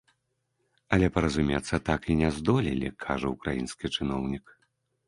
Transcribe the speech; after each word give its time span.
Але 0.95 1.09
паразумецца 1.17 1.75
так 1.91 2.01
і 2.15 2.17
не 2.25 2.29
здолелі, 2.39 2.87
кажа 3.07 3.27
ўкраінскі 3.37 3.85
чыноўнік. 3.97 4.45